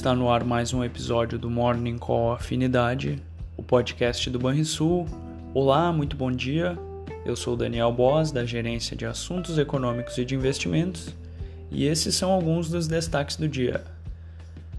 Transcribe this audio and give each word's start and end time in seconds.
Está 0.00 0.14
no 0.14 0.30
ar 0.30 0.44
mais 0.44 0.72
um 0.72 0.82
episódio 0.82 1.38
do 1.38 1.50
Morning 1.50 1.98
Call 1.98 2.32
Afinidade, 2.32 3.22
o 3.54 3.62
podcast 3.62 4.30
do 4.30 4.38
Banrisul. 4.38 5.06
Olá, 5.52 5.92
muito 5.92 6.16
bom 6.16 6.32
dia. 6.32 6.78
Eu 7.22 7.36
sou 7.36 7.54
Daniel 7.54 7.92
Boas, 7.92 8.32
da 8.32 8.42
Gerência 8.42 8.96
de 8.96 9.04
Assuntos 9.04 9.58
Econômicos 9.58 10.16
e 10.16 10.24
de 10.24 10.34
Investimentos, 10.34 11.14
e 11.70 11.84
esses 11.84 12.14
são 12.14 12.30
alguns 12.30 12.70
dos 12.70 12.88
destaques 12.88 13.36
do 13.36 13.46
dia. 13.46 13.84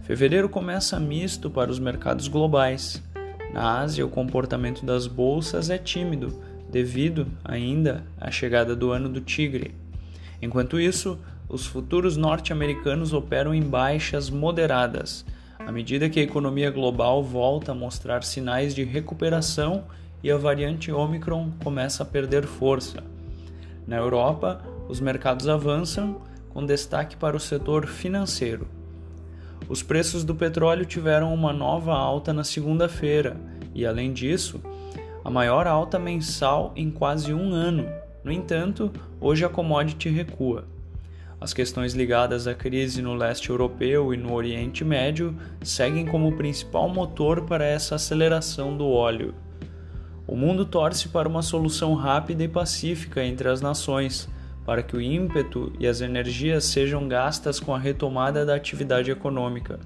Fevereiro 0.05 0.49
começa 0.49 0.99
misto 0.99 1.51
para 1.51 1.69
os 1.69 1.77
mercados 1.77 2.27
globais. 2.27 2.99
Na 3.53 3.79
Ásia, 3.79 4.03
o 4.03 4.09
comportamento 4.09 4.83
das 4.83 5.05
bolsas 5.05 5.69
é 5.69 5.77
tímido, 5.77 6.41
devido 6.71 7.27
ainda 7.43 8.03
à 8.19 8.31
chegada 8.31 8.75
do 8.75 8.89
ano 8.91 9.07
do 9.07 9.21
tigre. 9.21 9.75
Enquanto 10.41 10.79
isso, 10.79 11.19
os 11.51 11.65
futuros 11.65 12.15
norte-americanos 12.15 13.11
operam 13.11 13.53
em 13.53 13.61
baixas 13.61 14.29
moderadas, 14.29 15.25
à 15.59 15.69
medida 15.69 16.09
que 16.09 16.17
a 16.17 16.23
economia 16.23 16.71
global 16.71 17.21
volta 17.21 17.73
a 17.73 17.75
mostrar 17.75 18.23
sinais 18.23 18.73
de 18.73 18.85
recuperação 18.85 19.83
e 20.23 20.31
a 20.31 20.37
variante 20.37 20.93
Omicron 20.93 21.51
começa 21.61 22.03
a 22.03 22.05
perder 22.05 22.45
força. 22.45 23.03
Na 23.85 23.97
Europa, 23.97 24.61
os 24.87 25.01
mercados 25.01 25.49
avançam, 25.49 26.21
com 26.49 26.65
destaque 26.65 27.17
para 27.17 27.35
o 27.35 27.39
setor 27.39 27.85
financeiro. 27.85 28.65
Os 29.67 29.83
preços 29.83 30.23
do 30.23 30.33
petróleo 30.33 30.85
tiveram 30.85 31.33
uma 31.33 31.51
nova 31.51 31.93
alta 31.93 32.31
na 32.31 32.45
segunda-feira 32.45 33.35
e, 33.75 33.85
além 33.85 34.13
disso, 34.13 34.61
a 35.23 35.29
maior 35.29 35.67
alta 35.67 35.99
mensal 35.99 36.71
em 36.77 36.89
quase 36.89 37.33
um 37.33 37.51
ano. 37.51 37.89
No 38.23 38.31
entanto, 38.31 38.89
hoje 39.19 39.43
a 39.43 39.49
commodity 39.49 40.09
recua. 40.09 40.65
As 41.41 41.55
questões 41.55 41.95
ligadas 41.95 42.45
à 42.45 42.53
crise 42.53 43.01
no 43.01 43.15
leste 43.15 43.49
europeu 43.49 44.13
e 44.13 44.17
no 44.17 44.31
Oriente 44.31 44.85
Médio 44.85 45.35
seguem 45.63 46.05
como 46.05 46.37
principal 46.37 46.87
motor 46.87 47.47
para 47.47 47.65
essa 47.65 47.95
aceleração 47.95 48.77
do 48.77 48.87
óleo. 48.87 49.33
O 50.27 50.35
mundo 50.35 50.65
torce 50.65 51.09
para 51.09 51.27
uma 51.27 51.41
solução 51.41 51.95
rápida 51.95 52.43
e 52.43 52.47
pacífica 52.47 53.23
entre 53.23 53.49
as 53.49 53.59
nações, 53.59 54.29
para 54.63 54.83
que 54.83 54.95
o 54.95 55.01
ímpeto 55.01 55.73
e 55.79 55.87
as 55.87 55.99
energias 55.99 56.65
sejam 56.65 57.07
gastas 57.07 57.59
com 57.59 57.73
a 57.73 57.79
retomada 57.79 58.45
da 58.45 58.53
atividade 58.53 59.09
econômica. 59.09 59.79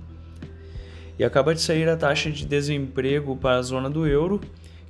E 1.17 1.23
acaba 1.23 1.55
de 1.55 1.61
sair 1.61 1.87
a 1.87 1.95
taxa 1.95 2.29
de 2.29 2.45
desemprego 2.45 3.37
para 3.37 3.59
a 3.59 3.61
zona 3.61 3.89
do 3.89 4.05
euro, 4.05 4.41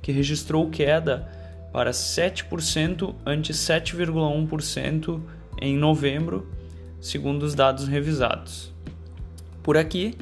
que 0.02 0.10
registrou 0.10 0.68
queda 0.68 1.28
para 1.72 1.92
7% 1.92 3.14
ante 3.24 3.52
7,1% 3.52 5.20
em 5.62 5.76
novembro 5.76 6.55
segundo 7.06 7.44
os 7.44 7.54
dados 7.54 7.86
revisados. 7.86 8.72
Por 9.62 9.76
aqui, 9.76 10.16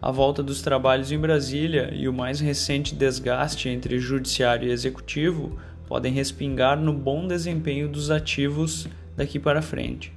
a 0.00 0.12
volta 0.12 0.40
dos 0.40 0.62
trabalhos 0.62 1.10
em 1.10 1.18
Brasília 1.18 1.92
e 1.92 2.08
o 2.08 2.12
mais 2.12 2.38
recente 2.38 2.94
desgaste 2.94 3.68
entre 3.68 3.98
judiciário 3.98 4.68
e 4.68 4.70
executivo 4.70 5.58
podem 5.88 6.12
respingar 6.12 6.78
no 6.78 6.92
bom 6.92 7.26
desempenho 7.26 7.88
dos 7.88 8.08
ativos 8.08 8.86
daqui 9.16 9.40
para 9.40 9.60
frente. 9.60 10.12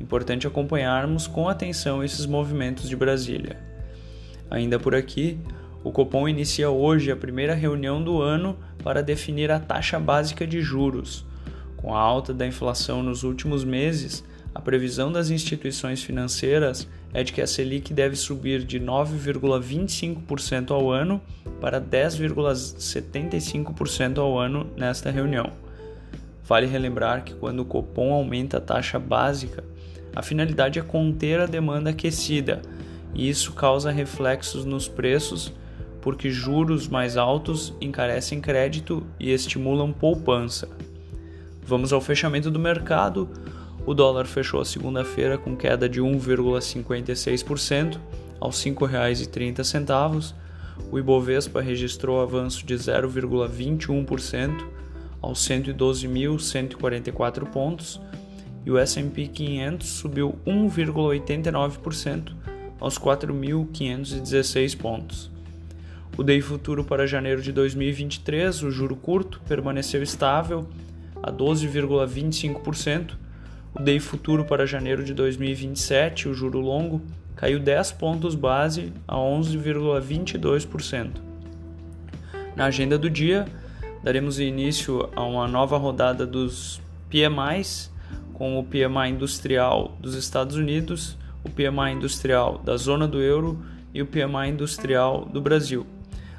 Importante 0.00 0.46
acompanharmos 0.46 1.26
com 1.26 1.48
atenção 1.48 2.04
esses 2.04 2.26
movimentos 2.26 2.88
de 2.88 2.94
Brasília. 2.94 3.58
Ainda 4.48 4.78
por 4.78 4.94
aqui, 4.94 5.36
o 5.82 5.90
Copom 5.90 6.28
inicia 6.28 6.70
hoje 6.70 7.10
a 7.10 7.16
primeira 7.16 7.54
reunião 7.54 8.00
do 8.00 8.22
ano 8.22 8.56
para 8.84 9.02
definir 9.02 9.50
a 9.50 9.58
taxa 9.58 9.98
básica 9.98 10.46
de 10.46 10.60
juros. 10.60 11.26
Com 11.76 11.92
a 11.92 11.98
alta 11.98 12.32
da 12.32 12.46
inflação 12.46 13.02
nos 13.02 13.24
últimos 13.24 13.64
meses, 13.64 14.22
a 14.56 14.60
previsão 14.62 15.12
das 15.12 15.28
instituições 15.28 16.02
financeiras 16.02 16.88
é 17.12 17.22
de 17.22 17.30
que 17.30 17.42
a 17.42 17.46
Selic 17.46 17.92
deve 17.92 18.16
subir 18.16 18.64
de 18.64 18.80
9,25% 18.80 20.70
ao 20.70 20.90
ano 20.90 21.20
para 21.60 21.78
10,75% 21.78 24.16
ao 24.16 24.38
ano 24.38 24.66
nesta 24.74 25.10
reunião. 25.10 25.52
Vale 26.42 26.66
relembrar 26.66 27.22
que 27.22 27.34
quando 27.34 27.60
o 27.60 27.66
Copom 27.66 28.14
aumenta 28.14 28.56
a 28.56 28.60
taxa 28.60 28.98
básica, 28.98 29.62
a 30.14 30.22
finalidade 30.22 30.78
é 30.78 30.82
conter 30.82 31.38
a 31.38 31.44
demanda 31.44 31.90
aquecida, 31.90 32.62
e 33.14 33.28
isso 33.28 33.52
causa 33.52 33.90
reflexos 33.90 34.64
nos 34.64 34.88
preços, 34.88 35.52
porque 36.00 36.30
juros 36.30 36.88
mais 36.88 37.18
altos 37.18 37.74
encarecem 37.78 38.40
crédito 38.40 39.06
e 39.20 39.30
estimulam 39.30 39.92
poupança. 39.92 40.66
Vamos 41.62 41.92
ao 41.92 42.00
fechamento 42.00 42.50
do 42.50 42.58
mercado. 42.58 43.28
O 43.86 43.94
dólar 43.94 44.26
fechou 44.26 44.60
a 44.60 44.64
segunda-feira 44.64 45.38
com 45.38 45.56
queda 45.56 45.88
de 45.88 46.02
1,56% 46.02 48.00
aos 48.40 48.64
R$ 48.64 48.72
5,30. 48.72 50.34
O 50.90 50.98
Ibovespa 50.98 51.60
registrou 51.60 52.20
avanço 52.20 52.66
de 52.66 52.74
0,21% 52.74 54.66
aos 55.22 55.38
112.144 55.38 57.46
pontos 57.46 58.00
e 58.64 58.72
o 58.72 58.76
S&P 58.76 59.28
500 59.28 59.88
subiu 59.88 60.36
1,89% 60.44 62.34
aos 62.80 62.98
4.516 62.98 64.76
pontos. 64.76 65.30
O 66.18 66.24
DI 66.24 66.40
futuro 66.40 66.82
para 66.82 67.06
janeiro 67.06 67.40
de 67.40 67.52
2023, 67.52 68.64
o 68.64 68.70
juro 68.72 68.96
curto, 68.96 69.40
permaneceu 69.46 70.02
estável 70.02 70.66
a 71.22 71.30
12,25% 71.30 73.25
o 73.78 73.82
DEI 73.82 74.00
futuro 74.00 74.44
para 74.44 74.66
janeiro 74.66 75.04
de 75.04 75.12
2027, 75.12 76.30
o 76.30 76.34
juro 76.34 76.60
longo, 76.60 77.02
caiu 77.34 77.60
10 77.60 77.92
pontos 77.92 78.34
base 78.34 78.90
a 79.06 79.16
11,22%. 79.16 81.10
Na 82.56 82.64
agenda 82.66 82.96
do 82.96 83.10
dia, 83.10 83.46
daremos 84.02 84.40
início 84.40 85.10
a 85.14 85.22
uma 85.22 85.46
nova 85.46 85.76
rodada 85.76 86.26
dos 86.26 86.80
PMIs, 87.10 87.94
com 88.32 88.58
o 88.58 88.64
PMI 88.64 89.10
industrial 89.10 89.94
dos 90.00 90.14
Estados 90.14 90.56
Unidos, 90.56 91.18
o 91.44 91.50
PMI 91.50 91.92
industrial 91.92 92.58
da 92.58 92.78
zona 92.78 93.06
do 93.06 93.20
euro 93.20 93.62
e 93.92 94.00
o 94.00 94.06
PMI 94.06 94.48
industrial 94.48 95.26
do 95.26 95.40
Brasil. 95.40 95.86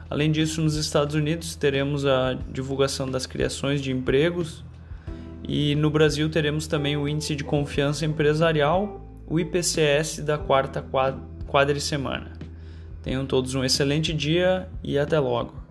Além 0.10 0.32
disso, 0.32 0.60
nos 0.62 0.76
Estados 0.76 1.14
Unidos 1.14 1.56
teremos 1.56 2.04
a 2.04 2.36
divulgação 2.50 3.08
das 3.08 3.28
criações 3.28 3.80
de 3.82 3.92
empregos, 3.92 4.64
e 5.48 5.76
no 5.76 5.90
Brasil 5.90 6.30
teremos 6.30 6.68
também 6.68 6.98
o 6.98 7.08
Índice 7.08 7.36
de 7.36 7.44
Confiança 7.44 8.06
Empresarial, 8.06 9.02
o 9.26 9.40
IPCS 9.40 10.20
da 10.20 10.38
quarta 10.38 10.86
quadricemana. 11.48 12.34
Tenham 13.02 13.26
todos 13.26 13.56
um 13.56 13.64
excelente 13.64 14.14
dia 14.14 14.68
e 14.84 15.00
até 15.00 15.18
logo. 15.20 15.67